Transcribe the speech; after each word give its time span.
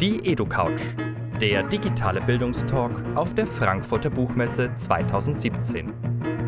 Die 0.00 0.18
EduCouch, 0.26 0.80
der 1.40 1.62
digitale 1.62 2.20
Bildungstalk 2.20 3.00
auf 3.14 3.32
der 3.32 3.46
Frankfurter 3.46 4.10
Buchmesse 4.10 4.74
2017. 4.74 5.94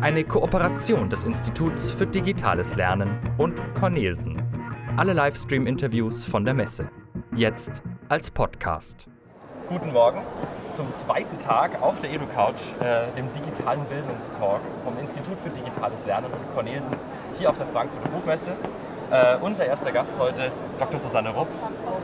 Eine 0.01 0.25
Kooperation 0.25 1.09
des 1.09 1.23
Instituts 1.23 1.89
für 1.89 2.05
digitales 2.05 2.75
Lernen 2.75 3.17
und 3.37 3.61
Cornelsen. 3.73 4.43
Alle 4.97 5.13
Livestream-Interviews 5.13 6.25
von 6.25 6.43
der 6.43 6.55
Messe. 6.55 6.89
Jetzt 7.37 7.83
als 8.09 8.29
Podcast. 8.29 9.07
Guten 9.69 9.93
Morgen 9.93 10.19
zum 10.73 10.93
zweiten 10.93 11.39
Tag 11.39 11.81
auf 11.81 12.01
der 12.01 12.11
EduCouch, 12.11 12.75
äh, 12.81 13.09
dem 13.15 13.31
digitalen 13.31 13.85
Bildungstalk 13.85 14.59
vom 14.83 14.99
Institut 14.99 15.39
für 15.39 15.51
digitales 15.51 16.05
Lernen 16.05 16.27
und 16.33 16.53
Cornelsen 16.53 16.97
hier 17.37 17.49
auf 17.49 17.57
der 17.57 17.67
Frankfurter 17.67 18.09
Buchmesse. 18.09 18.51
Äh, 19.09 19.37
unser 19.41 19.65
erster 19.65 19.91
Gast 19.93 20.13
heute, 20.19 20.51
Dr. 20.79 20.99
Susanne 20.99 21.29
Rupp. 21.29 21.47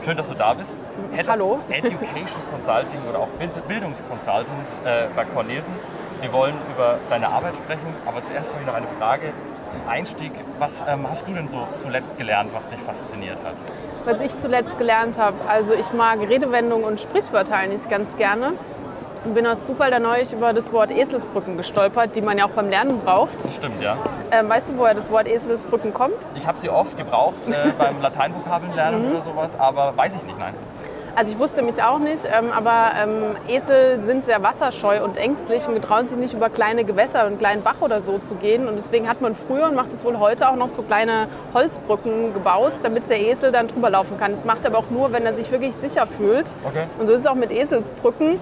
Schön, 0.04 0.16
dass 0.16 0.28
du 0.28 0.34
da 0.34 0.54
bist. 0.54 0.76
Head 1.14 1.28
Hallo. 1.28 1.60
Education 1.68 2.40
Consulting 2.50 2.98
oder 3.10 3.18
auch 3.18 3.28
Bildungsconsultant 3.68 4.48
äh, 4.84 5.04
bei 5.14 5.24
Cornelsen. 5.26 5.74
Wir 6.22 6.32
wollen 6.32 6.54
über 6.74 6.96
deine 7.10 7.28
Arbeit 7.28 7.56
sprechen, 7.56 7.86
aber 8.06 8.24
zuerst 8.24 8.52
habe 8.52 8.62
ich 8.62 8.66
noch 8.66 8.74
eine 8.74 8.86
Frage 8.86 9.32
zum 9.68 9.82
Einstieg. 9.86 10.32
Was 10.58 10.82
ähm, 10.88 11.06
hast 11.08 11.28
du 11.28 11.32
denn 11.34 11.48
so 11.48 11.66
zuletzt 11.76 12.16
gelernt, 12.16 12.50
was 12.54 12.68
dich 12.68 12.80
fasziniert 12.80 13.36
hat? 13.44 13.54
Was 14.06 14.20
ich 14.20 14.38
zuletzt 14.38 14.78
gelernt 14.78 15.18
habe, 15.18 15.36
also 15.46 15.74
ich 15.74 15.92
mag 15.92 16.20
Redewendungen 16.20 16.86
und 16.86 17.00
Sprichwörter 17.02 17.56
eigentlich 17.56 17.86
ganz 17.90 18.16
gerne 18.16 18.54
und 19.26 19.34
bin 19.34 19.46
aus 19.46 19.62
Zufall 19.64 19.90
da 19.90 19.98
neulich 19.98 20.32
über 20.32 20.54
das 20.54 20.72
Wort 20.72 20.90
Eselsbrücken 20.90 21.58
gestolpert, 21.58 22.16
die 22.16 22.22
man 22.22 22.38
ja 22.38 22.46
auch 22.46 22.50
beim 22.50 22.70
Lernen 22.70 23.00
braucht. 23.00 23.44
Das 23.44 23.54
stimmt, 23.54 23.82
ja. 23.82 23.98
Ähm, 24.30 24.48
weißt 24.48 24.70
du, 24.70 24.78
woher 24.78 24.94
das 24.94 25.10
Wort 25.10 25.28
Eselsbrücken 25.28 25.94
kommt? 25.94 26.16
Ich 26.34 26.46
habe 26.46 26.58
sie 26.58 26.68
oft 26.68 26.96
gebraucht 26.96 27.36
äh, 27.48 27.70
beim 27.78 28.00
Lateinvokabeln 28.00 28.74
lernen 28.74 29.06
mhm. 29.06 29.12
oder 29.12 29.22
sowas, 29.22 29.58
aber 29.58 29.96
weiß 29.96 30.16
ich 30.16 30.22
nicht, 30.24 30.38
nein. 30.38 30.54
Also 31.16 31.32
ich 31.32 31.38
wusste 31.38 31.62
mich 31.62 31.80
auch 31.80 32.00
nicht, 32.00 32.22
ähm, 32.24 32.50
aber 32.50 32.90
ähm, 33.00 33.36
Esel 33.48 34.02
sind 34.02 34.24
sehr 34.24 34.42
wasserscheu 34.42 35.04
und 35.04 35.16
ängstlich 35.16 35.66
und 35.68 35.74
getrauen 35.74 36.08
sich 36.08 36.16
nicht 36.16 36.34
über 36.34 36.50
kleine 36.50 36.84
Gewässer, 36.84 37.22
einen 37.22 37.38
kleinen 37.38 37.62
Bach 37.62 37.80
oder 37.82 38.00
so 38.00 38.18
zu 38.18 38.34
gehen. 38.34 38.66
Und 38.66 38.74
deswegen 38.74 39.08
hat 39.08 39.20
man 39.20 39.36
früher 39.36 39.68
und 39.68 39.76
macht 39.76 39.92
es 39.92 40.04
wohl 40.04 40.18
heute 40.18 40.48
auch 40.48 40.56
noch 40.56 40.70
so 40.70 40.82
kleine 40.82 41.28
Holzbrücken 41.52 42.34
gebaut, 42.34 42.72
damit 42.82 43.08
der 43.08 43.20
Esel 43.20 43.52
dann 43.52 43.68
drüber 43.68 43.90
laufen 43.90 44.18
kann. 44.18 44.32
Das 44.32 44.44
macht 44.44 44.64
er 44.64 44.70
aber 44.70 44.78
auch 44.78 44.90
nur, 44.90 45.12
wenn 45.12 45.24
er 45.24 45.34
sich 45.34 45.52
wirklich 45.52 45.76
sicher 45.76 46.08
fühlt. 46.08 46.52
Okay. 46.66 46.84
Und 46.98 47.06
so 47.06 47.12
ist 47.12 47.20
es 47.20 47.26
auch 47.26 47.36
mit 47.36 47.52
Eselsbrücken 47.52 48.40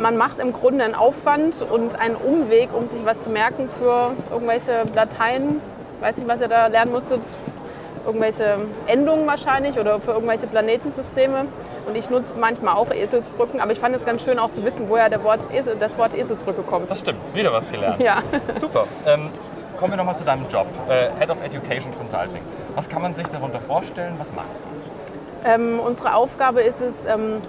man 0.00 0.16
macht 0.16 0.38
im 0.38 0.52
Grunde 0.52 0.84
einen 0.84 0.94
Aufwand 0.94 1.62
und 1.62 1.98
einen 1.98 2.16
Umweg, 2.16 2.70
um 2.72 2.88
sich 2.88 3.04
was 3.04 3.22
zu 3.22 3.30
merken 3.30 3.68
für 3.68 4.12
irgendwelche 4.30 4.84
Dateien. 4.94 5.60
Ich 5.96 6.02
weiß 6.02 6.16
nicht, 6.16 6.28
was 6.28 6.40
ihr 6.40 6.48
da 6.48 6.66
lernen 6.66 6.92
musstet. 6.92 7.22
Irgendwelche 8.06 8.58
Endungen 8.86 9.26
wahrscheinlich 9.26 9.78
oder 9.78 10.00
für 10.00 10.12
irgendwelche 10.12 10.46
Planetensysteme. 10.46 11.46
Und 11.86 11.96
ich 11.96 12.08
nutze 12.10 12.36
manchmal 12.36 12.76
auch 12.76 12.90
Eselsbrücken, 12.90 13.60
aber 13.60 13.72
ich 13.72 13.80
fand 13.80 13.96
es 13.96 14.04
ganz 14.04 14.22
schön 14.22 14.38
auch 14.38 14.50
zu 14.50 14.64
wissen, 14.64 14.88
woher 14.88 15.08
Wort 15.24 15.40
Esel, 15.52 15.76
das 15.78 15.98
Wort 15.98 16.14
Eselsbrücke 16.14 16.62
kommt. 16.62 16.90
Das 16.90 17.00
stimmt, 17.00 17.18
wieder 17.34 17.52
was 17.52 17.70
gelernt. 17.70 18.00
Ja. 18.00 18.22
Super. 18.54 18.84
Ähm, 19.06 19.30
kommen 19.78 19.92
wir 19.92 19.96
nochmal 19.96 20.16
zu 20.16 20.24
deinem 20.24 20.46
Job, 20.48 20.66
äh, 20.88 21.08
Head 21.18 21.30
of 21.30 21.42
Education 21.42 21.94
Consulting. 21.96 22.40
Was 22.74 22.88
kann 22.88 23.02
man 23.02 23.14
sich 23.14 23.26
darunter 23.28 23.60
vorstellen? 23.60 24.14
Was 24.18 24.32
machst 24.32 24.60
du? 24.60 25.48
Ähm, 25.48 25.80
unsere 25.80 26.14
Aufgabe 26.14 26.60
ist 26.62 26.80
es, 26.80 27.04
ähm, 27.06 27.40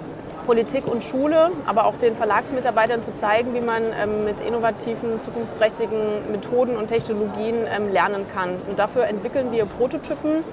Politik 0.46 0.88
und 0.88 1.04
Schule, 1.04 1.52
aber 1.66 1.86
auch 1.86 1.96
den 1.98 2.16
Verlagsmitarbeitern 2.16 3.04
zu 3.04 3.14
zeigen, 3.16 3.54
wie 3.54 3.62
man 3.62 3.84
ähm, 3.94 4.26
mit 4.26 4.42
innovativen, 4.42 5.22
zukunftsträchtigen 5.22 6.32
Methoden 6.32 6.76
und 6.76 6.88
Technologien 6.88 7.66
ähm, 7.74 7.92
lernen 7.92 8.26
kann. 8.34 8.56
Und 8.68 8.80
dafür 8.80 9.06
entwickeln 9.06 9.52
wir 9.52 9.66
Prototypen 9.66 10.44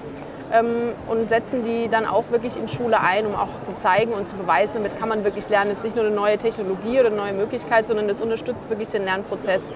ähm, 0.51 0.93
und 1.07 1.29
setzen 1.29 1.65
die 1.65 1.89
dann 1.89 2.05
auch 2.05 2.25
wirklich 2.29 2.57
in 2.57 2.67
Schule 2.67 2.99
ein, 3.01 3.25
um 3.25 3.35
auch 3.35 3.49
zu 3.63 3.75
zeigen 3.75 4.13
und 4.13 4.27
zu 4.29 4.35
beweisen, 4.35 4.73
damit 4.75 4.97
kann 4.99 5.09
man 5.09 5.23
wirklich 5.23 5.49
lernen. 5.49 5.71
Es 5.71 5.77
ist 5.79 5.83
nicht 5.83 5.95
nur 5.95 6.05
eine 6.05 6.15
neue 6.15 6.37
Technologie 6.37 6.99
oder 6.99 7.07
eine 7.07 7.17
neue 7.17 7.33
Möglichkeit, 7.33 7.85
sondern 7.85 8.09
es 8.09 8.21
unterstützt 8.21 8.69
wirklich 8.69 8.89
den 8.89 9.05
Lernprozess. 9.05 9.71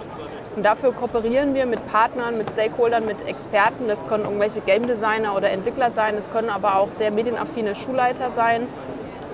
Und 0.56 0.64
dafür 0.64 0.92
kooperieren 0.92 1.54
wir 1.56 1.66
mit 1.66 1.86
Partnern, 1.88 2.38
mit 2.38 2.52
Stakeholdern, 2.52 3.05
mit 3.05 3.26
Experten. 3.26 3.88
Das 3.88 4.05
können 4.05 4.26
irgendwelche 4.26 4.60
Game 4.61 4.86
Designer 4.86 5.36
oder 5.36 5.49
Entwickler 5.49 5.92
sein, 5.92 6.16
es 6.17 6.30
können 6.30 6.49
aber 6.49 6.76
auch 6.76 6.89
sehr 6.89 7.11
medienaffine 7.11 7.73
Schulleiter 7.73 8.30
sein 8.32 8.67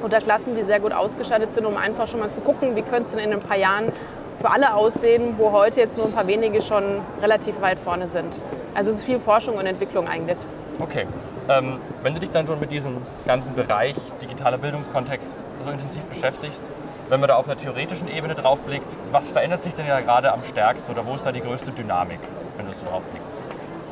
oder 0.03 0.19
Klassen, 0.19 0.55
die 0.55 0.63
sehr 0.63 0.79
gut 0.79 0.93
ausgestattet 0.93 1.53
sind, 1.53 1.65
um 1.65 1.77
einfach 1.77 2.07
schon 2.07 2.19
mal 2.19 2.31
zu 2.31 2.41
gucken, 2.41 2.75
wie 2.75 2.81
könnte 2.81 3.03
es 3.03 3.11
denn 3.11 3.19
in 3.19 3.33
ein 3.33 3.39
paar 3.39 3.57
Jahren 3.57 3.91
für 4.39 4.49
alle 4.49 4.73
aussehen, 4.73 5.35
wo 5.37 5.51
heute 5.51 5.79
jetzt 5.79 5.97
nur 5.97 6.05
ein 6.05 6.13
paar 6.13 6.27
wenige 6.27 6.61
schon 6.61 7.01
relativ 7.21 7.59
weit 7.61 7.79
vorne 7.79 8.07
sind. 8.07 8.37
Also 8.75 8.91
es 8.91 8.97
ist 8.97 9.03
viel 9.03 9.19
Forschung 9.19 9.55
und 9.55 9.65
Entwicklung 9.65 10.07
eigentlich. 10.07 10.37
Okay. 10.79 11.07
Ähm, 11.49 11.79
wenn 12.03 12.13
du 12.13 12.19
dich 12.19 12.29
dann 12.29 12.45
schon 12.45 12.59
mit 12.59 12.71
diesem 12.71 12.97
ganzen 13.25 13.55
Bereich 13.55 13.95
digitaler 14.21 14.57
Bildungskontext 14.57 15.31
so 15.63 15.71
intensiv 15.71 16.03
beschäftigst, 16.03 16.61
wenn 17.09 17.19
man 17.19 17.29
da 17.29 17.35
auf 17.35 17.47
einer 17.47 17.57
theoretischen 17.57 18.09
Ebene 18.09 18.35
drauf 18.35 18.61
blickt, 18.61 18.85
was 19.11 19.29
verändert 19.29 19.63
sich 19.63 19.73
denn 19.73 19.87
ja 19.87 20.01
gerade 20.01 20.31
am 20.31 20.43
stärksten 20.43 20.91
oder 20.91 21.05
wo 21.05 21.15
ist 21.15 21.25
da 21.25 21.31
die 21.31 21.41
größte 21.41 21.71
Dynamik, 21.71 22.19
wenn 22.57 22.67
du 22.67 22.73
so 22.73 22.85
drauf 22.85 23.01
blickst? 23.11 23.31
Ähm, 23.31 23.36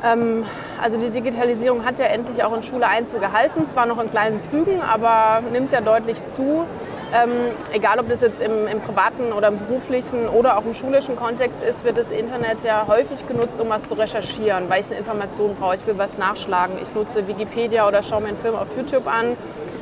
also 0.02 0.98
die 0.98 1.10
Digitalisierung 1.10 1.84
hat 1.84 1.98
ja 1.98 2.06
endlich 2.06 2.44
auch 2.44 2.54
in 2.56 2.62
Schule 2.62 2.86
Einzug 2.86 3.20
gehalten, 3.20 3.66
zwar 3.66 3.86
noch 3.86 4.00
in 4.00 4.10
kleinen 4.10 4.42
Zügen, 4.42 4.80
aber 4.82 5.42
nimmt 5.50 5.72
ja 5.72 5.80
deutlich 5.80 6.18
zu. 6.26 6.66
Ähm, 7.14 7.52
egal 7.72 8.00
ob 8.00 8.08
das 8.08 8.20
jetzt 8.20 8.40
im, 8.40 8.66
im, 8.66 8.80
privaten 8.80 9.32
oder 9.32 9.48
im 9.48 9.58
beruflichen 9.58 10.28
oder 10.28 10.58
auch 10.58 10.64
im 10.64 10.74
schulischen 10.74 11.14
Kontext 11.14 11.62
ist, 11.62 11.84
wird 11.84 11.96
das 11.96 12.10
Internet 12.10 12.64
ja 12.64 12.86
häufig 12.88 13.26
genutzt, 13.28 13.60
um 13.60 13.68
was 13.68 13.86
zu 13.86 13.94
recherchieren, 13.94 14.68
weil 14.68 14.80
ich 14.80 14.88
eine 14.88 14.98
Information 14.98 15.54
brauche, 15.54 15.76
ich 15.76 15.86
will 15.86 15.96
was 15.98 16.18
nachschlagen. 16.18 16.76
Ich 16.82 16.94
nutze 16.94 17.26
Wikipedia 17.28 17.86
oder 17.86 18.02
schaue 18.02 18.22
mir 18.22 18.28
einen 18.28 18.38
Film 18.38 18.56
auf 18.56 18.76
YouTube 18.76 19.06
an 19.06 19.36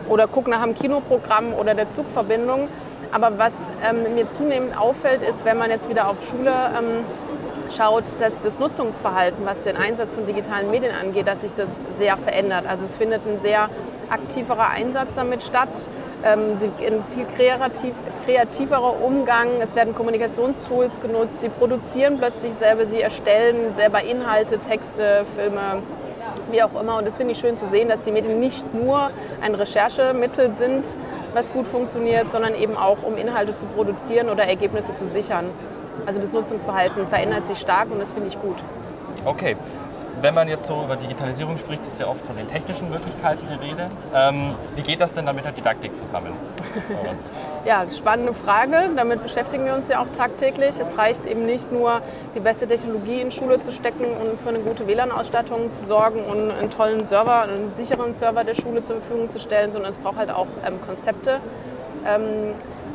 oder 0.09 0.27
gucke 0.27 0.51
nach 0.51 0.63
einem 0.63 0.77
Kinoprogramm 0.77 1.55
oder 1.55 1.75
der 1.75 1.89
Zugverbindung. 1.89 2.69
Aber 3.11 3.39
was 3.39 3.55
ähm, 3.83 4.15
mir 4.15 4.29
zunehmend 4.29 4.79
auffällt, 4.79 5.23
ist, 5.23 5.45
wenn 5.45 5.57
man 5.57 5.71
jetzt 5.71 5.89
wieder 5.89 6.09
auf 6.09 6.29
Schule 6.29 6.53
ähm, 6.77 7.05
schaut, 7.77 8.05
dass 8.21 8.41
das 8.41 8.59
Nutzungsverhalten, 8.59 9.45
was 9.45 9.63
den 9.63 9.77
Einsatz 9.77 10.15
von 10.15 10.27
digitalen 10.27 10.71
Medien 10.71 10.95
angeht, 10.95 11.27
dass 11.27 11.43
sich 11.43 11.53
das 11.55 11.71
sehr 11.97 12.17
verändert. 12.17 12.65
Also 12.69 12.85
es 12.85 12.97
findet 12.97 13.27
ein 13.27 13.41
sehr 13.41 13.69
aktiverer 14.11 14.71
Einsatz 14.71 15.11
damit 15.15 15.43
statt. 15.43 15.69
Ähm, 16.25 16.53
ein 16.63 17.05
viel 17.15 17.27
kreativ, 17.37 17.95
kreativerer 18.25 19.03
Umgang. 19.03 19.49
Es 19.61 19.75
werden 19.75 19.95
Kommunikationstools 19.95 21.01
genutzt. 21.01 21.43
Sie 21.43 21.51
produzieren 21.51 22.19
plötzlich 22.19 22.55
selber, 22.55 22.87
sie 22.87 23.01
erstellen 23.01 23.75
selber 23.75 24.03
Inhalte, 24.03 24.59
Texte, 24.59 25.27
Filme, 25.37 25.83
wie 26.51 26.63
auch 26.63 26.81
immer. 26.81 26.99
Und 26.99 27.07
das 27.07 27.19
finde 27.19 27.33
ich 27.33 27.39
schön 27.39 27.59
zu 27.59 27.67
sehen, 27.67 27.89
dass 27.89 28.03
die 28.03 28.13
Medien 28.13 28.41
nicht 28.41 28.73
nur 28.73 29.11
ein 29.43 29.55
Recherchemittel 29.55 30.53
sind, 30.53 30.87
was 31.35 31.53
gut 31.53 31.67
funktioniert, 31.67 32.31
sondern 32.31 32.55
eben 32.55 32.77
auch, 32.77 33.03
um 33.03 33.17
Inhalte 33.17 33.57
zu 33.57 33.67
produzieren 33.67 34.31
oder 34.31 34.45
Ergebnisse 34.45 34.97
zu 34.97 35.07
sichern. 35.07 35.51
Also 36.07 36.21
das 36.21 36.33
Nutzungsverhalten 36.33 37.07
verändert 37.09 37.47
sich 37.47 37.59
stark 37.59 37.91
und 37.91 37.99
das 37.99 38.13
finde 38.13 38.29
ich 38.29 38.41
gut. 38.41 38.57
Okay. 39.25 39.57
Wenn 40.21 40.33
man 40.33 40.49
jetzt 40.49 40.67
so 40.67 40.83
über 40.83 40.97
Digitalisierung 40.97 41.59
spricht, 41.59 41.83
ist 41.83 42.01
ja 42.01 42.07
oft 42.07 42.25
von 42.25 42.37
den 42.37 42.49
technischen 42.49 42.89
Möglichkeiten 42.89 43.47
die 43.47 43.63
Rede. 43.63 43.91
Ähm, 44.15 44.55
wie 44.75 44.83
geht 44.83 45.01
das 45.01 45.13
denn 45.13 45.27
dann 45.27 45.37
mit 45.37 45.45
der 45.45 45.53
Didaktik 45.53 45.97
zusammen? 45.97 46.33
ja, 47.67 47.85
spannende 47.95 48.33
Frage. 48.33 48.91
Damit 48.97 49.23
beschäftigen 49.23 49.67
wir 49.67 49.75
uns 49.75 49.89
ja 49.89 50.01
auch 50.01 50.09
tagtäglich. 50.09 50.79
Es 50.81 50.97
reicht 50.97 51.27
eben 51.27 51.45
nicht 51.45 51.71
nur, 51.73 52.01
die 52.35 52.41
beste 52.41 52.67
Technologie 52.67 53.21
in 53.21 53.31
Schule 53.33 53.61
zu 53.61 53.71
stecken 53.71 54.05
und 54.05 54.41
für 54.41 54.49
eine 54.49 54.61
gute 54.61 54.87
WLAN-Ausstattung 54.87 55.73
zu 55.73 55.85
sorgen 55.85 56.25
und 56.25 56.51
einen 56.51 56.71
tollen 56.71 57.05
Server, 57.05 57.43
einen 57.43 57.75
sicheren 57.75 58.15
Server 58.15 58.45
der 58.45 58.55
Schule 58.55 58.83
zur 58.83 59.01
Verfügung 59.01 59.29
zu 59.29 59.39
stellen, 59.39 59.73
sondern 59.73 59.91
es 59.91 59.99
braucht 59.99 60.17
halt 60.17 60.31
auch 60.31 60.47
ähm, 60.67 60.81
Konzepte. 60.81 61.41
Ähm, 62.07 62.55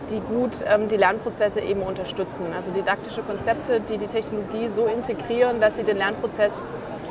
die 0.09 0.20
gut 0.20 0.64
ähm, 0.68 0.88
die 0.88 0.97
Lernprozesse 0.97 1.59
eben 1.62 1.81
unterstützen. 1.81 2.47
Also 2.56 2.72
didaktische 2.72 3.22
Konzepte, 3.22 3.80
die 3.81 3.97
die 3.97 4.08
Technologie 4.08 4.68
so 4.68 4.86
integrieren, 4.86 5.62
dass 5.62 5.75
sie 5.75 5.84
den 5.84 5.97
Lernprozess 5.97 6.62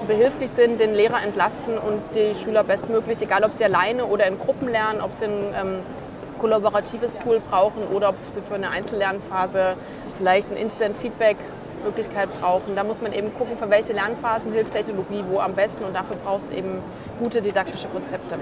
behilflich 0.06 0.50
sind, 0.50 0.80
den 0.80 0.94
Lehrer 0.94 1.22
entlasten 1.22 1.76
und 1.76 2.00
die 2.14 2.34
Schüler 2.34 2.64
bestmöglich, 2.64 3.20
egal 3.20 3.44
ob 3.44 3.54
sie 3.54 3.64
alleine 3.64 4.06
oder 4.06 4.26
in 4.26 4.38
Gruppen 4.38 4.68
lernen, 4.68 5.00
ob 5.00 5.12
sie 5.12 5.24
ein 5.24 5.54
ähm, 5.54 5.78
kollaboratives 6.38 7.18
Tool 7.18 7.40
brauchen 7.40 7.82
oder 7.92 8.10
ob 8.10 8.16
sie 8.22 8.40
für 8.40 8.54
eine 8.54 8.70
Einzellernphase 8.70 9.74
vielleicht 10.16 10.50
ein 10.50 10.56
Instant-Feedback 10.56 11.36
Möglichkeit 11.84 12.28
brauchen. 12.40 12.74
Da 12.76 12.84
muss 12.84 13.00
man 13.02 13.12
eben 13.12 13.32
gucken, 13.34 13.56
für 13.56 13.70
welche 13.70 13.92
Lernphasen 13.92 14.52
hilft 14.52 14.72
Technologie 14.72 15.24
wo 15.30 15.38
am 15.38 15.54
besten 15.54 15.84
und 15.84 15.94
dafür 15.94 16.16
braucht 16.16 16.42
es 16.42 16.50
eben 16.50 16.82
gute 17.18 17.40
didaktische 17.42 17.88
Konzepte. 17.88 18.36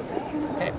Okay. 0.57 0.73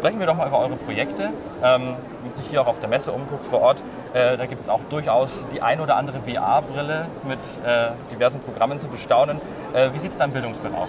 Sprechen 0.00 0.18
wir 0.18 0.26
doch 0.26 0.34
mal 0.34 0.48
über 0.48 0.60
eure 0.60 0.76
Projekte. 0.76 1.24
Ähm, 1.24 1.30
wenn 1.62 2.24
man 2.24 2.32
sich 2.34 2.46
hier 2.46 2.62
auch 2.62 2.68
auf 2.68 2.78
der 2.78 2.88
Messe 2.88 3.12
umguckt 3.12 3.46
vor 3.46 3.60
Ort, 3.60 3.82
äh, 4.14 4.38
da 4.38 4.46
gibt 4.46 4.62
es 4.62 4.68
auch 4.70 4.80
durchaus 4.88 5.44
die 5.52 5.60
ein 5.60 5.78
oder 5.78 5.96
andere 5.96 6.20
VR-Brille 6.20 7.04
mit 7.28 7.38
äh, 7.66 7.90
diversen 8.10 8.40
Programmen 8.40 8.80
zu 8.80 8.88
bestaunen. 8.88 9.42
Äh, 9.74 9.90
wie 9.92 9.98
sieht 9.98 10.12
es 10.12 10.16
da 10.16 10.24
im 10.24 10.30
Bildungsbereich 10.30 10.74
aus? 10.74 10.88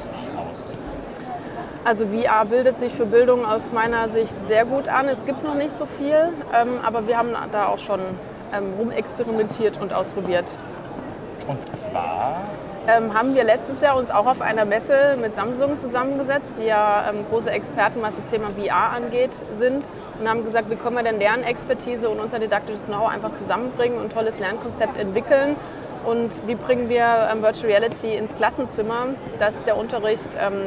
Also 1.84 2.06
VR 2.08 2.46
bildet 2.46 2.78
sich 2.78 2.94
für 2.94 3.06
Bildung 3.06 3.44
aus 3.44 3.74
meiner 3.74 4.08
Sicht 4.08 4.34
sehr 4.48 4.64
gut 4.64 4.88
an. 4.88 5.10
Es 5.10 5.26
gibt 5.26 5.44
noch 5.44 5.56
nicht 5.56 5.72
so 5.74 5.86
viel, 5.86 6.30
ähm, 6.54 6.80
aber 6.82 7.06
wir 7.06 7.18
haben 7.18 7.36
da 7.52 7.68
auch 7.68 7.80
schon 7.80 8.00
ähm, 8.56 8.76
rumexperimentiert 8.80 9.82
und 9.82 9.92
ausprobiert. 9.92 10.56
Und 11.50 11.76
zwar? 11.76 12.44
Ähm, 12.88 13.14
haben 13.14 13.36
wir 13.36 13.44
letztes 13.44 13.82
Jahr 13.82 13.98
uns 13.98 14.12
auch 14.12 14.26
auf 14.26 14.42
einer 14.42 14.66
Messe 14.66 15.16
mit 15.22 15.36
Samsung 15.36 15.80
zusammengesetzt, 15.80 16.54
die 16.60 16.66
ja 16.66 17.10
ähm, 17.10 17.26
große 17.30 17.50
Experten, 17.52 18.02
was 18.02 18.16
das 18.16 18.26
Thema 18.26 18.50
VR 18.52 18.92
angeht, 18.96 19.36
sind 19.58 19.90
und 20.20 20.30
haben 20.30 20.44
gesagt, 20.44 20.70
wie 20.70 20.76
können 20.76 20.96
wir 20.96 21.04
denn 21.04 21.20
deren 21.20 21.44
Expertise 21.44 22.10
und 22.10 22.20
unser 22.20 22.40
didaktisches 22.40 22.88
Know-how 22.88 23.10
einfach 23.10 23.34
zusammenbringen 23.36 23.98
und 23.98 24.06
ein 24.06 24.10
tolles 24.10 24.40
Lernkonzept 24.40 24.98
entwickeln 24.98 25.56
und 26.06 26.48
wie 26.48 26.56
bringen 26.56 26.90
wir 26.90 27.30
ähm, 27.32 27.44
Virtual 27.44 27.72
Reality 27.72 28.16
ins 28.16 28.36
Klassenzimmer, 28.36 29.08
dass 29.38 29.64
der 29.64 29.78
Unterricht 29.78 30.30
ähm, 30.40 30.64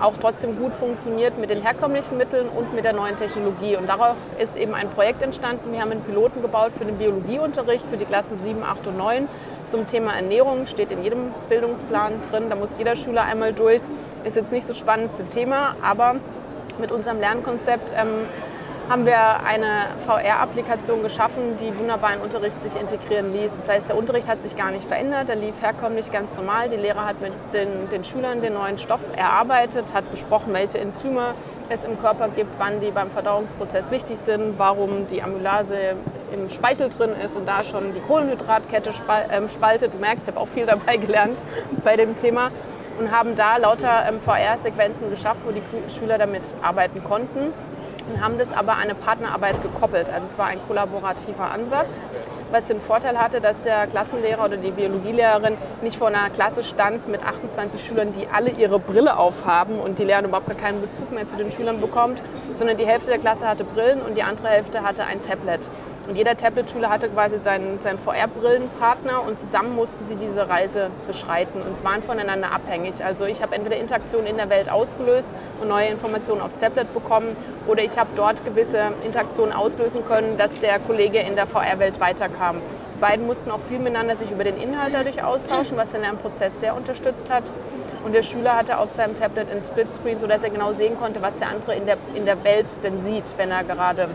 auch 0.00 0.14
trotzdem 0.20 0.56
gut 0.58 0.72
funktioniert 0.72 1.38
mit 1.38 1.50
den 1.50 1.60
herkömmlichen 1.60 2.16
Mitteln 2.16 2.48
und 2.48 2.72
mit 2.72 2.84
der 2.84 2.92
neuen 2.92 3.16
Technologie. 3.16 3.76
Und 3.76 3.88
darauf 3.88 4.16
ist 4.40 4.56
eben 4.56 4.74
ein 4.74 4.88
Projekt 4.90 5.22
entstanden. 5.22 5.72
Wir 5.72 5.80
haben 5.80 5.90
einen 5.90 6.02
Piloten 6.02 6.40
gebaut 6.40 6.70
für 6.76 6.84
den 6.84 6.96
Biologieunterricht 6.96 7.84
für 7.90 7.96
die 7.96 8.04
Klassen 8.04 8.40
7, 8.40 8.62
8 8.62 8.86
und 8.86 8.96
9 8.96 9.28
zum 9.68 9.86
Thema 9.86 10.14
Ernährung. 10.14 10.66
Steht 10.66 10.90
in 10.90 11.02
jedem 11.02 11.32
Bildungsplan 11.48 12.14
drin. 12.30 12.50
Da 12.50 12.56
muss 12.56 12.76
jeder 12.78 12.96
Schüler 12.96 13.22
einmal 13.22 13.52
durch. 13.52 13.82
Ist 14.24 14.36
jetzt 14.36 14.52
nicht 14.52 14.66
so 14.66 14.74
spannendste 14.74 15.26
Thema, 15.26 15.76
aber 15.82 16.16
mit 16.78 16.92
unserem 16.92 17.20
Lernkonzept 17.20 17.92
ähm, 17.96 18.26
haben 18.88 19.04
wir 19.04 19.44
eine 19.44 19.88
VR-Applikation 20.06 21.02
geschaffen, 21.02 21.58
die 21.60 21.76
wunderbar 21.78 22.14
in 22.14 22.20
Unterricht 22.20 22.62
sich 22.62 22.80
integrieren 22.80 23.34
ließ. 23.34 23.54
Das 23.56 23.68
heißt, 23.68 23.88
der 23.90 23.98
Unterricht 23.98 24.28
hat 24.28 24.40
sich 24.40 24.56
gar 24.56 24.70
nicht 24.70 24.84
verändert, 24.84 25.28
der 25.28 25.36
lief 25.36 25.60
herkömmlich 25.60 26.10
ganz 26.10 26.34
normal. 26.36 26.70
Die 26.70 26.76
Lehrer 26.76 27.04
hat 27.04 27.20
mit 27.20 27.32
den, 27.52 27.68
den 27.90 28.02
Schülern 28.02 28.40
den 28.40 28.54
neuen 28.54 28.78
Stoff 28.78 29.02
erarbeitet, 29.14 29.92
hat 29.92 30.10
besprochen, 30.10 30.54
welche 30.54 30.78
Enzyme 30.78 31.34
es 31.68 31.84
im 31.84 32.00
Körper 32.00 32.30
gibt, 32.30 32.58
wann 32.58 32.80
die 32.80 32.90
beim 32.90 33.10
Verdauungsprozess 33.10 33.90
wichtig 33.90 34.18
sind, 34.18 34.58
warum 34.58 35.06
die 35.08 35.22
Amylase 35.22 35.96
im 36.32 36.50
Speichel 36.50 36.88
drin 36.88 37.12
ist 37.24 37.36
und 37.36 37.46
da 37.46 37.64
schon 37.64 37.94
die 37.94 38.00
Kohlenhydratkette 38.00 38.90
ähm, 39.30 39.48
spaltet. 39.48 39.94
Du 39.94 39.98
merkst, 39.98 40.26
ich 40.26 40.34
habe 40.34 40.40
auch 40.40 40.48
viel 40.48 40.66
dabei 40.66 40.96
gelernt 40.96 41.42
bei 41.84 41.96
dem 41.96 42.16
Thema 42.16 42.50
und 42.98 43.10
haben 43.10 43.36
da 43.36 43.56
lauter 43.56 44.06
ähm, 44.08 44.20
VR-Sequenzen 44.20 45.10
geschafft, 45.10 45.40
wo 45.46 45.52
die 45.52 45.62
Schüler 45.92 46.18
damit 46.18 46.42
arbeiten 46.62 47.02
konnten 47.04 47.52
und 48.08 48.20
haben 48.20 48.38
das 48.38 48.52
aber 48.52 48.76
eine 48.76 48.94
Partnerarbeit 48.94 49.62
gekoppelt. 49.62 50.08
Also 50.08 50.28
es 50.28 50.38
war 50.38 50.46
ein 50.46 50.58
kollaborativer 50.66 51.50
Ansatz, 51.50 52.00
was 52.50 52.66
den 52.66 52.80
Vorteil 52.80 53.18
hatte, 53.18 53.40
dass 53.40 53.62
der 53.62 53.86
Klassenlehrer 53.86 54.46
oder 54.46 54.56
die 54.56 54.70
Biologielehrerin 54.70 55.56
nicht 55.82 55.98
vor 55.98 56.08
einer 56.08 56.30
Klasse 56.30 56.62
stand 56.62 57.08
mit 57.08 57.22
28 57.22 57.80
Schülern, 57.82 58.12
die 58.12 58.26
alle 58.32 58.50
ihre 58.50 58.78
Brille 58.78 59.16
aufhaben 59.16 59.78
und 59.78 59.98
die 59.98 60.04
Lehrerin 60.04 60.26
überhaupt 60.26 60.56
keinen 60.58 60.80
Bezug 60.80 61.12
mehr 61.12 61.26
zu 61.26 61.36
den 61.36 61.50
Schülern 61.50 61.80
bekommt, 61.80 62.20
sondern 62.54 62.76
die 62.76 62.86
Hälfte 62.86 63.10
der 63.10 63.18
Klasse 63.18 63.46
hatte 63.46 63.64
Brillen 63.64 64.00
und 64.00 64.16
die 64.16 64.22
andere 64.22 64.48
Hälfte 64.48 64.82
hatte 64.82 65.04
ein 65.04 65.22
Tablet. 65.22 65.68
Und 66.08 66.16
jeder 66.16 66.38
Tablet-Schüler 66.38 66.88
hatte 66.88 67.10
quasi 67.10 67.38
seinen, 67.38 67.78
seinen 67.80 67.98
VR-Brillenpartner 67.98 69.22
und 69.22 69.38
zusammen 69.38 69.76
mussten 69.76 70.06
sie 70.06 70.16
diese 70.16 70.48
Reise 70.48 70.88
beschreiten 71.06 71.60
und 71.60 71.84
waren 71.84 72.02
voneinander 72.02 72.50
abhängig. 72.50 73.04
Also 73.04 73.26
ich 73.26 73.42
habe 73.42 73.54
entweder 73.54 73.76
Interaktionen 73.76 74.26
in 74.26 74.38
der 74.38 74.48
Welt 74.48 74.70
ausgelöst 74.70 75.28
und 75.60 75.68
neue 75.68 75.88
Informationen 75.88 76.40
aufs 76.40 76.58
Tablet 76.58 76.94
bekommen 76.94 77.36
oder 77.66 77.82
ich 77.82 77.98
habe 77.98 78.08
dort 78.16 78.42
gewisse 78.42 78.92
Interaktionen 79.04 79.52
auslösen 79.52 80.02
können, 80.06 80.38
dass 80.38 80.58
der 80.58 80.78
Kollege 80.78 81.18
in 81.18 81.36
der 81.36 81.46
VR-Welt 81.46 82.00
weiterkam. 82.00 82.62
Die 82.96 83.00
beiden 83.00 83.26
mussten 83.26 83.50
auch 83.50 83.60
viel 83.60 83.78
miteinander 83.78 84.16
sich 84.16 84.30
über 84.30 84.44
den 84.44 84.56
Inhalt 84.56 84.94
dadurch 84.94 85.22
austauschen, 85.22 85.76
was 85.76 85.92
den 85.92 86.00
Lernprozess 86.00 86.58
sehr 86.58 86.74
unterstützt 86.74 87.30
hat. 87.30 87.44
Und 88.02 88.14
der 88.14 88.22
Schüler 88.22 88.56
hatte 88.56 88.78
auf 88.78 88.88
seinem 88.88 89.14
Tablet 89.14 89.50
einen 89.50 89.62
Splitscreen, 89.62 90.18
sodass 90.18 90.42
er 90.42 90.48
genau 90.48 90.72
sehen 90.72 90.98
konnte, 90.98 91.20
was 91.20 91.36
der 91.38 91.48
andere 91.48 91.74
in 91.74 91.84
der, 91.84 91.98
in 92.14 92.24
der 92.24 92.42
Welt 92.44 92.66
denn 92.82 93.04
sieht, 93.04 93.24
wenn 93.36 93.50
er 93.50 93.62
gerade 93.62 94.08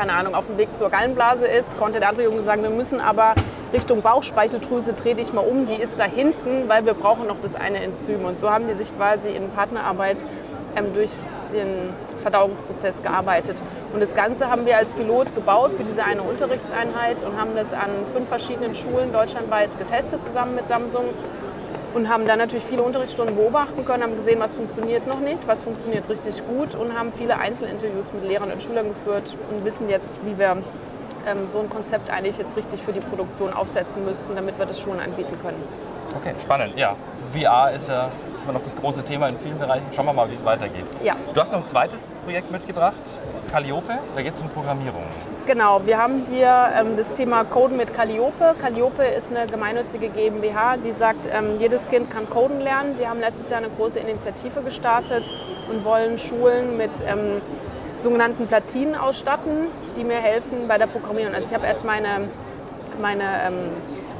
keine 0.00 0.14
Ahnung, 0.14 0.34
auf 0.34 0.46
dem 0.46 0.56
Weg 0.56 0.74
zur 0.78 0.88
Gallenblase 0.88 1.46
ist, 1.46 1.76
konnte 1.76 2.00
der 2.00 2.08
andere 2.08 2.24
Junge 2.24 2.40
sagen, 2.40 2.62
wir 2.62 2.70
müssen 2.70 3.02
aber 3.02 3.34
Richtung 3.70 4.00
Bauchspeicheldrüse, 4.00 4.94
dreh 4.94 5.12
dich 5.12 5.34
mal 5.34 5.42
um, 5.42 5.66
die 5.66 5.74
ist 5.74 6.00
da 6.00 6.04
hinten, 6.04 6.70
weil 6.70 6.86
wir 6.86 6.94
brauchen 6.94 7.26
noch 7.26 7.36
das 7.42 7.54
eine 7.54 7.82
Enzym. 7.82 8.24
Und 8.24 8.38
so 8.38 8.48
haben 8.48 8.66
die 8.66 8.72
sich 8.72 8.96
quasi 8.96 9.28
in 9.28 9.50
Partnerarbeit 9.50 10.24
ähm, 10.74 10.94
durch 10.94 11.10
den 11.52 11.92
Verdauungsprozess 12.22 13.02
gearbeitet. 13.02 13.62
Und 13.92 14.00
das 14.00 14.14
Ganze 14.14 14.50
haben 14.50 14.64
wir 14.64 14.78
als 14.78 14.94
Pilot 14.94 15.34
gebaut 15.34 15.74
für 15.74 15.84
diese 15.84 16.02
eine 16.02 16.22
Unterrichtseinheit 16.22 17.22
und 17.22 17.38
haben 17.38 17.50
das 17.54 17.74
an 17.74 17.90
fünf 18.10 18.26
verschiedenen 18.26 18.74
Schulen 18.74 19.12
deutschlandweit 19.12 19.78
getestet 19.78 20.24
zusammen 20.24 20.54
mit 20.54 20.66
Samsung 20.66 21.04
und 21.94 22.08
haben 22.08 22.26
dann 22.26 22.38
natürlich 22.38 22.64
viele 22.64 22.82
Unterrichtsstunden 22.82 23.36
beobachten 23.36 23.84
können, 23.84 24.02
haben 24.02 24.16
gesehen, 24.16 24.40
was 24.40 24.54
funktioniert 24.54 25.06
noch 25.06 25.20
nicht, 25.20 25.46
was 25.46 25.62
funktioniert 25.62 26.08
richtig 26.08 26.42
gut 26.46 26.74
und 26.74 26.96
haben 26.98 27.12
viele 27.16 27.38
Einzelinterviews 27.38 28.12
mit 28.12 28.24
Lehrern 28.24 28.50
und 28.50 28.62
Schülern 28.62 28.88
geführt 28.88 29.34
und 29.50 29.64
wissen 29.64 29.88
jetzt, 29.88 30.14
wie 30.24 30.38
wir 30.38 30.58
ähm, 31.26 31.48
so 31.48 31.60
ein 31.60 31.68
Konzept 31.68 32.10
eigentlich 32.10 32.38
jetzt 32.38 32.56
richtig 32.56 32.80
für 32.82 32.92
die 32.92 33.00
Produktion 33.00 33.52
aufsetzen 33.52 34.04
müssten, 34.04 34.34
damit 34.34 34.58
wir 34.58 34.66
das 34.66 34.80
Schulen 34.80 35.00
anbieten 35.00 35.36
können. 35.42 35.62
Okay, 36.14 36.34
spannend. 36.42 36.76
Ja, 36.76 36.96
VR 37.32 37.72
ist 37.72 37.88
ja 37.88 38.08
immer 38.44 38.54
noch 38.54 38.62
das 38.62 38.74
große 38.76 39.02
Thema 39.04 39.28
in 39.28 39.36
vielen 39.38 39.58
Bereichen. 39.58 39.86
Schauen 39.94 40.06
wir 40.06 40.12
mal, 40.12 40.30
wie 40.30 40.34
es 40.34 40.44
weitergeht. 40.44 40.84
Ja. 41.02 41.14
Du 41.34 41.40
hast 41.40 41.52
noch 41.52 41.60
ein 41.60 41.66
zweites 41.66 42.14
Projekt 42.24 42.50
mitgebracht, 42.50 42.94
Calliope. 43.50 43.98
Da 44.14 44.22
geht 44.22 44.34
es 44.34 44.40
um 44.40 44.48
Programmierung. 44.48 45.04
Genau, 45.50 45.84
wir 45.84 45.98
haben 45.98 46.22
hier 46.30 46.70
ähm, 46.76 46.96
das 46.96 47.10
Thema 47.10 47.42
Coden 47.42 47.76
mit 47.76 47.92
Calliope. 47.92 48.54
Calliope 48.60 49.02
ist 49.02 49.34
eine 49.34 49.48
gemeinnützige 49.48 50.08
GmbH, 50.08 50.76
die 50.76 50.92
sagt, 50.92 51.28
ähm, 51.28 51.58
jedes 51.58 51.88
Kind 51.88 52.08
kann 52.08 52.30
Coden 52.30 52.60
lernen. 52.60 52.94
Die 53.00 53.08
haben 53.08 53.18
letztes 53.18 53.50
Jahr 53.50 53.58
eine 53.58 53.68
große 53.70 53.98
Initiative 53.98 54.62
gestartet 54.62 55.34
und 55.68 55.84
wollen 55.84 56.20
Schulen 56.20 56.76
mit 56.76 56.92
ähm, 57.04 57.42
sogenannten 57.96 58.46
Platinen 58.46 58.94
ausstatten, 58.94 59.66
die 59.96 60.04
mir 60.04 60.18
helfen 60.18 60.68
bei 60.68 60.78
der 60.78 60.86
Programmierung. 60.86 61.34
Also 61.34 61.48
ich 61.48 61.54
habe 61.54 61.66
erst 61.66 61.84
meine, 61.84 62.28
meine 63.02 63.24
ähm, 63.48 63.70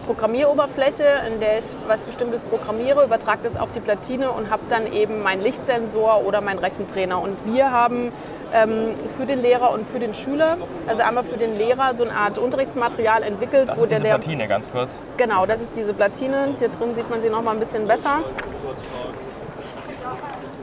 Programmieroberfläche, 0.07 1.05
in 1.33 1.39
der 1.39 1.61
ich 1.61 1.67
was 1.87 2.03
Bestimmtes 2.03 2.43
programmiere, 2.43 3.05
übertrage 3.05 3.43
das 3.45 3.57
auf 3.57 3.71
die 3.71 3.79
Platine 3.79 4.33
und 4.33 4.51
habe 4.51 4.63
dann 4.69 4.93
eben 4.93 5.23
meinen 5.23 5.43
Lichtsensor 5.43 6.27
oder 6.27 6.41
meinen 6.41 6.59
Rechentrainer. 6.59 7.23
Und 7.23 7.37
wir 7.47 7.71
haben 7.71 8.11
für 9.17 9.27
den 9.27 9.41
Lehrer 9.41 9.71
und 9.73 9.87
für 9.87 9.99
den 9.99 10.13
Schüler. 10.15 10.57
Also 10.87 11.03
einmal 11.03 11.25
für 11.25 11.37
den 11.37 11.57
Lehrer 11.57 11.95
so 11.95 12.03
eine 12.05 12.13
Art 12.15 12.39
Unterrichtsmaterial 12.39 13.23
entwickelt. 13.23 13.69
Das 13.69 13.79
wo 13.79 13.83
ist 13.85 13.91
der 13.91 13.99
diese 13.99 14.09
Lehrer- 14.09 14.19
Platine, 14.19 14.49
ganz 14.49 14.71
kurz. 14.71 14.93
Genau, 15.17 15.47
das 15.47 15.61
ist 15.61 15.71
diese 15.77 15.95
Platine. 15.95 16.49
Hier 16.59 16.69
drin 16.69 16.95
sieht 16.95 17.09
man 17.09 17.23
sie 17.23 17.29
noch 17.31 17.43
mal 17.43 17.53
ein 17.53 17.61
bisschen 17.61 17.87
besser. 17.87 18.19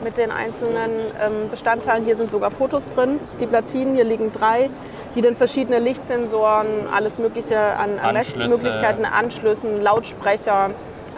Mit 0.04 0.18
den 0.18 0.32
einzelnen 0.32 0.92
ähm, 1.26 1.50
Bestandteilen. 1.50 2.06
Hier 2.06 2.16
sind 2.16 2.30
sogar 2.32 2.52
Fotos 2.52 2.90
drin. 2.90 3.20
Die 3.40 3.48
Platinen, 3.48 3.96
hier 3.96 4.04
liegen 4.04 4.32
drei, 4.32 4.70
die 5.16 5.22
dann 5.22 5.36
verschiedene 5.36 5.80
Lichtsensoren, 5.80 6.68
alles 6.96 7.18
Mögliche 7.18 7.58
an, 7.60 8.00
an 8.00 8.16
Anschlüsse. 8.16 8.50
Messmöglichkeiten, 8.50 9.06
Anschlüssen, 9.06 9.82
Lautsprecher 9.82 10.70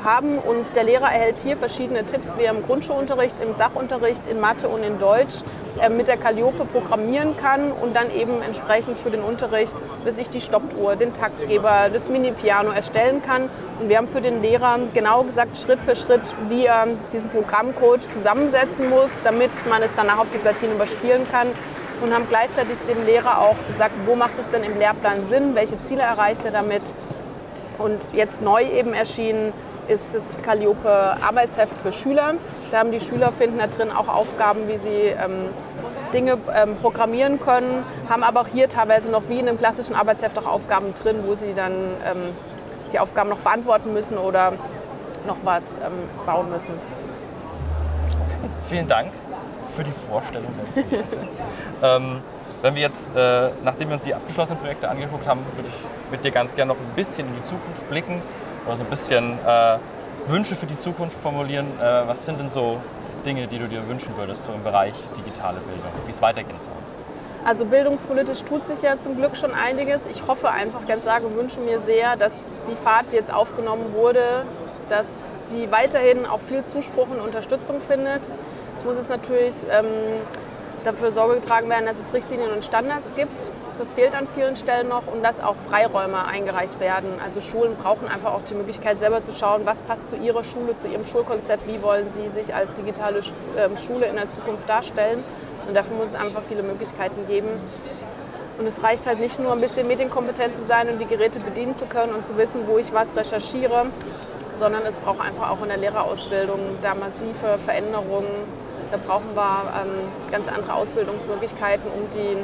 haben. 0.03 0.37
Und 0.37 0.75
der 0.75 0.83
Lehrer 0.83 1.11
erhält 1.11 1.37
hier 1.37 1.57
verschiedene 1.57 2.05
Tipps, 2.05 2.35
wie 2.37 2.43
er 2.43 2.53
im 2.53 2.65
Grundschulunterricht, 2.65 3.39
im 3.39 3.55
Sachunterricht, 3.55 4.27
in 4.27 4.39
Mathe 4.39 4.67
und 4.67 4.83
in 4.83 4.99
Deutsch 4.99 5.35
äh, 5.81 5.89
mit 5.89 6.07
der 6.07 6.17
Calliope 6.17 6.65
programmieren 6.65 7.37
kann 7.37 7.71
und 7.71 7.95
dann 7.95 8.11
eben 8.11 8.41
entsprechend 8.41 8.97
für 8.97 9.11
den 9.11 9.21
Unterricht, 9.21 9.73
bis 10.03 10.17
ich 10.17 10.29
die 10.29 10.41
Stoppuhr, 10.41 10.95
den 10.95 11.13
Taktgeber, 11.13 11.89
das 11.91 12.09
Mini-Piano 12.09 12.71
erstellen 12.71 13.21
kann. 13.21 13.49
Und 13.79 13.89
wir 13.89 13.97
haben 13.97 14.07
für 14.07 14.21
den 14.21 14.41
Lehrer 14.41 14.77
genau 14.93 15.23
gesagt, 15.23 15.57
Schritt 15.57 15.79
für 15.79 15.95
Schritt, 15.95 16.33
wie 16.49 16.65
er 16.65 16.87
diesen 17.13 17.29
Programmcode 17.29 18.01
zusammensetzen 18.11 18.89
muss, 18.89 19.11
damit 19.23 19.51
man 19.69 19.81
es 19.81 19.91
danach 19.95 20.19
auf 20.19 20.29
die 20.31 20.37
Platine 20.37 20.73
überspielen 20.73 21.25
kann. 21.31 21.47
Und 22.01 22.13
haben 22.13 22.25
gleichzeitig 22.29 22.79
dem 22.87 23.05
Lehrer 23.05 23.41
auch 23.41 23.57
gesagt, 23.67 23.93
wo 24.05 24.15
macht 24.15 24.39
es 24.39 24.47
denn 24.49 24.63
im 24.63 24.77
Lehrplan 24.79 25.27
Sinn, 25.27 25.53
welche 25.53 25.81
Ziele 25.83 26.01
erreicht 26.01 26.45
er 26.45 26.51
damit. 26.51 26.81
Und 27.79 28.13
jetzt 28.13 28.41
neu 28.41 28.63
eben 28.63 28.93
erschienen 28.93 29.53
ist 29.87 30.13
das 30.13 30.39
Calliope 30.43 31.15
Arbeitsheft 31.25 31.75
für 31.81 31.93
Schüler. 31.93 32.35
Da 32.71 32.79
haben 32.79 32.91
die 32.91 32.99
Schüler 32.99 33.31
finden 33.31 33.57
da 33.57 33.67
drin 33.67 33.89
auch 33.91 34.07
Aufgaben, 34.07 34.67
wie 34.67 34.77
sie 34.77 34.89
ähm, 34.89 35.47
Dinge 36.13 36.37
ähm, 36.53 36.75
programmieren 36.81 37.39
können, 37.39 37.83
haben 38.09 38.23
aber 38.23 38.41
auch 38.41 38.47
hier 38.47 38.67
teilweise 38.67 39.09
noch 39.09 39.29
wie 39.29 39.39
in 39.39 39.47
einem 39.47 39.57
klassischen 39.57 39.95
Arbeitsheft 39.95 40.37
auch 40.37 40.45
Aufgaben 40.45 40.93
drin, 40.93 41.17
wo 41.25 41.35
sie 41.35 41.53
dann 41.53 41.73
ähm, 42.05 42.35
die 42.91 42.99
Aufgaben 42.99 43.29
noch 43.29 43.37
beantworten 43.37 43.93
müssen 43.93 44.17
oder 44.17 44.53
noch 45.27 45.37
was 45.43 45.75
ähm, 45.75 46.25
bauen 46.25 46.49
müssen. 46.49 46.73
Vielen 48.65 48.87
Dank 48.87 49.11
für 49.75 49.83
die 49.83 49.91
Vorstellung 49.91 50.51
ähm, 51.83 52.21
wenn 52.61 52.75
wir 52.75 52.81
jetzt, 52.81 53.09
äh, 53.15 53.49
nachdem 53.63 53.89
wir 53.89 53.95
uns 53.95 54.03
die 54.03 54.13
abgeschlossenen 54.13 54.59
Projekte 54.59 54.89
angeguckt 54.89 55.27
haben, 55.27 55.41
würde 55.55 55.69
ich 55.69 56.11
mit 56.11 56.23
dir 56.23 56.31
ganz 56.31 56.55
gerne 56.55 56.73
noch 56.73 56.79
ein 56.79 56.95
bisschen 56.95 57.27
in 57.27 57.35
die 57.35 57.43
Zukunft 57.43 57.87
blicken 57.89 58.21
oder 58.65 58.77
so 58.77 58.83
ein 58.83 58.89
bisschen 58.89 59.37
äh, 59.45 59.77
Wünsche 60.27 60.55
für 60.55 60.65
die 60.65 60.77
Zukunft 60.77 61.19
formulieren. 61.21 61.67
Äh, 61.79 62.07
was 62.07 62.25
sind 62.25 62.39
denn 62.39 62.49
so 62.49 62.77
Dinge, 63.25 63.47
die 63.47 63.59
du 63.59 63.67
dir 63.67 63.87
wünschen 63.87 64.15
würdest, 64.17 64.45
so 64.45 64.51
im 64.51 64.63
Bereich 64.63 64.93
digitale 65.17 65.59
Bildung, 65.59 65.91
wie 66.05 66.11
es 66.11 66.21
weitergehen 66.21 66.59
soll? 66.59 66.73
Also 67.45 67.65
bildungspolitisch 67.65 68.43
tut 68.43 68.67
sich 68.67 68.81
ja 68.81 68.97
zum 68.97 69.15
Glück 69.15 69.37
schon 69.37 69.53
einiges. 69.53 70.05
Ich 70.07 70.27
hoffe 70.27 70.49
einfach 70.49 70.85
ganz 70.85 71.07
arg 71.07 71.23
und 71.23 71.37
wünsche 71.37 71.61
mir 71.61 71.79
sehr, 71.79 72.17
dass 72.17 72.37
die 72.69 72.75
Fahrt, 72.75 73.11
die 73.11 73.15
jetzt 73.15 73.33
aufgenommen 73.33 73.93
wurde, 73.93 74.45
dass 74.89 75.31
die 75.51 75.71
weiterhin 75.71 76.25
auch 76.25 76.41
viel 76.41 76.65
Zuspruch 76.65 77.07
und 77.09 77.21
Unterstützung 77.21 77.79
findet. 77.79 78.33
Es 78.75 78.83
muss 78.83 78.95
jetzt 78.97 79.09
natürlich 79.09 79.53
ähm, 79.71 79.85
dafür 80.89 81.11
Sorge 81.11 81.35
getragen 81.35 81.69
werden, 81.69 81.85
dass 81.85 81.99
es 81.99 82.13
Richtlinien 82.13 82.51
und 82.51 82.65
Standards 82.65 83.13
gibt. 83.15 83.37
Das 83.77 83.93
fehlt 83.93 84.15
an 84.15 84.27
vielen 84.27 84.55
Stellen 84.55 84.89
noch 84.89 85.07
und 85.07 85.23
dass 85.23 85.39
auch 85.39 85.55
Freiräume 85.69 86.25
eingereicht 86.25 86.79
werden. 86.79 87.11
Also 87.23 87.41
Schulen 87.41 87.75
brauchen 87.75 88.07
einfach 88.07 88.33
auch 88.33 88.41
die 88.41 88.55
Möglichkeit, 88.55 88.99
selber 88.99 89.21
zu 89.21 89.31
schauen, 89.31 89.61
was 89.65 89.81
passt 89.83 90.09
zu 90.09 90.15
ihrer 90.15 90.43
Schule, 90.43 90.75
zu 90.75 90.87
ihrem 90.87 91.05
Schulkonzept, 91.05 91.67
wie 91.67 91.81
wollen 91.83 92.09
sie 92.09 92.27
sich 92.29 92.53
als 92.53 92.73
digitale 92.73 93.21
ähm, 93.57 93.77
Schule 93.77 94.07
in 94.07 94.15
der 94.15 94.31
Zukunft 94.31 94.67
darstellen. 94.67 95.23
Und 95.67 95.75
dafür 95.75 95.95
muss 95.95 96.07
es 96.07 96.15
einfach 96.15 96.41
viele 96.49 96.63
Möglichkeiten 96.63 97.27
geben. 97.27 97.49
Und 98.57 98.65
es 98.65 98.83
reicht 98.83 99.05
halt 99.05 99.19
nicht 99.19 99.39
nur 99.39 99.53
ein 99.53 99.61
bisschen 99.61 99.87
medienkompetent 99.87 100.55
zu 100.55 100.63
sein 100.63 100.89
und 100.89 100.99
die 100.99 101.05
Geräte 101.05 101.39
bedienen 101.39 101.75
zu 101.75 101.85
können 101.85 102.13
und 102.13 102.25
zu 102.25 102.35
wissen, 102.37 102.61
wo 102.65 102.77
ich 102.79 102.91
was 102.91 103.15
recherchiere, 103.15 103.85
sondern 104.55 104.81
es 104.85 104.97
braucht 104.97 105.21
einfach 105.21 105.51
auch 105.51 105.61
in 105.61 105.69
der 105.69 105.77
Lehrerausbildung 105.77 106.59
da 106.81 106.95
massive 106.95 107.57
Veränderungen. 107.63 108.27
Da 108.91 108.97
brauchen 108.97 109.35
wir 109.35 109.73
ähm, 109.81 110.31
ganz 110.31 110.47
andere 110.47 110.73
Ausbildungsmöglichkeiten, 110.73 111.85
um 111.91 112.09
die 112.09 112.37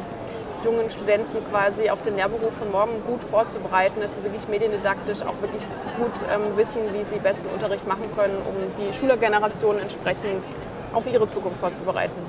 jungen 0.66 0.90
Studenten 0.90 1.38
quasi 1.52 1.90
auf 1.90 2.02
den 2.02 2.16
Lehrberuf 2.16 2.54
von 2.54 2.72
morgen 2.72 2.92
gut 3.08 3.24
vorzubereiten, 3.24 4.02
dass 4.02 4.16
sie 4.16 4.24
wirklich 4.24 4.48
mediendidaktisch 4.48 5.22
auch 5.22 5.40
wirklich 5.42 5.62
gut 5.98 6.12
ähm, 6.34 6.58
wissen, 6.58 6.82
wie 6.94 7.04
sie 7.04 7.20
besten 7.20 7.48
Unterricht 7.54 7.88
machen 7.88 8.10
können, 8.16 8.38
um 8.48 8.56
die 8.78 8.94
Schülergeneration 8.94 9.80
entsprechend 9.80 10.48
auf 10.94 11.06
ihre 11.08 11.30
Zukunft 11.30 11.60
vorzubereiten. 11.60 12.20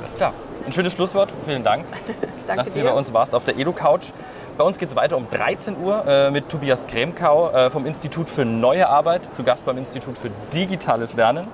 Alles 0.00 0.14
klar. 0.14 0.32
Ein 0.64 0.72
schönes 0.72 0.92
Schlusswort. 0.92 1.30
Vielen 1.44 1.64
Dank, 1.64 1.84
Danke 2.46 2.56
dass 2.56 2.66
du 2.68 2.72
dir. 2.74 2.82
hier 2.82 2.90
bei 2.90 2.96
uns 2.96 3.12
warst 3.12 3.34
auf 3.34 3.44
der 3.44 3.58
Edu-Couch. 3.58 4.12
Bei 4.56 4.64
uns 4.64 4.78
geht 4.78 4.90
es 4.90 4.96
weiter 4.96 5.16
um 5.16 5.28
13 5.28 5.76
Uhr 5.82 6.04
äh, 6.06 6.30
mit 6.30 6.48
Tobias 6.48 6.86
Kremkau 6.86 7.50
äh, 7.50 7.70
vom 7.70 7.86
Institut 7.86 8.28
für 8.28 8.44
Neue 8.44 8.88
Arbeit, 8.88 9.34
zu 9.34 9.42
Gast 9.42 9.64
beim 9.64 9.78
Institut 9.78 10.16
für 10.16 10.30
Digitales 10.52 11.14
Lernen 11.14 11.48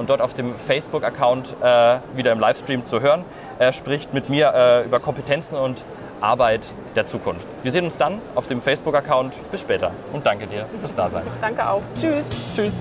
und 0.00 0.08
dort 0.08 0.22
auf 0.22 0.32
dem 0.32 0.56
Facebook-Account 0.56 1.56
äh, 1.62 1.98
wieder 2.16 2.32
im 2.32 2.40
Livestream 2.40 2.86
zu 2.86 3.02
hören. 3.02 3.22
Er 3.58 3.74
spricht 3.74 4.14
mit 4.14 4.30
mir 4.30 4.52
äh, 4.54 4.84
über 4.86 4.98
Kompetenzen 4.98 5.56
und 5.56 5.84
Arbeit 6.22 6.72
der 6.96 7.04
Zukunft. 7.04 7.46
Wir 7.62 7.70
sehen 7.70 7.84
uns 7.84 7.98
dann 7.98 8.18
auf 8.34 8.46
dem 8.46 8.62
Facebook-Account. 8.62 9.34
Bis 9.50 9.60
später 9.60 9.92
und 10.12 10.24
danke 10.24 10.46
dir 10.46 10.66
fürs 10.80 10.94
Dasein. 10.94 11.24
Danke 11.42 11.68
auch. 11.68 11.82
Tschüss. 12.00 12.26
Tschüss. 12.56 12.72